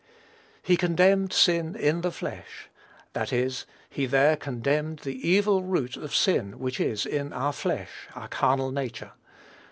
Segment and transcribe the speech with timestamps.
[0.63, 2.69] "He condemned sin in the flesh;"
[3.13, 8.07] that is, he there condemned the evil root of sin which is in our flesh,
[8.15, 9.11] our carnal nature.